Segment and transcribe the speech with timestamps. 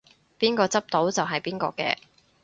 [0.39, 1.95] 邊個執到就係邊個嘅